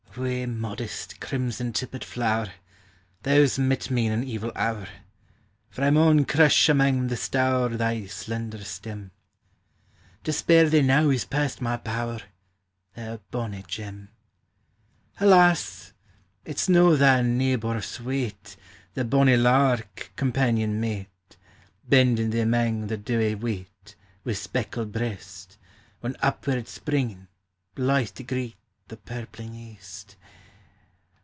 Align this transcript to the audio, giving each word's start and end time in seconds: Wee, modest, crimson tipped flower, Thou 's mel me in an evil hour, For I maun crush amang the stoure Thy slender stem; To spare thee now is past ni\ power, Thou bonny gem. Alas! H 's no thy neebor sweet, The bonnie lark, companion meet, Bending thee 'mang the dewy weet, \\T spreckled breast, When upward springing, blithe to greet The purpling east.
Wee, 0.17 0.45
modest, 0.45 1.21
crimson 1.21 1.71
tipped 1.71 2.03
flower, 2.03 2.51
Thou 3.23 3.45
's 3.45 3.57
mel 3.57 3.77
me 3.91 4.07
in 4.07 4.11
an 4.11 4.25
evil 4.25 4.51
hour, 4.57 4.85
For 5.69 5.83
I 5.83 5.89
maun 5.89 6.25
crush 6.25 6.67
amang 6.69 7.07
the 7.07 7.15
stoure 7.15 7.77
Thy 7.77 8.07
slender 8.07 8.61
stem; 8.65 9.11
To 10.25 10.33
spare 10.33 10.69
thee 10.69 10.81
now 10.81 11.11
is 11.11 11.23
past 11.23 11.61
ni\ 11.61 11.77
power, 11.77 12.19
Thou 12.93 13.21
bonny 13.31 13.63
gem. 13.65 14.09
Alas! 15.21 15.93
H 16.45 16.57
's 16.57 16.67
no 16.67 16.97
thy 16.97 17.21
neebor 17.21 17.81
sweet, 17.81 18.57
The 18.95 19.05
bonnie 19.05 19.37
lark, 19.37 20.11
companion 20.17 20.77
meet, 20.81 21.37
Bending 21.87 22.31
thee 22.31 22.43
'mang 22.43 22.87
the 22.87 22.97
dewy 22.97 23.33
weet, 23.35 23.95
\\T 24.25 24.31
spreckled 24.33 24.91
breast, 24.91 25.57
When 26.01 26.17
upward 26.21 26.67
springing, 26.67 27.29
blithe 27.75 28.09
to 28.15 28.23
greet 28.23 28.57
The 28.91 28.97
purpling 28.97 29.55
east. 29.55 30.17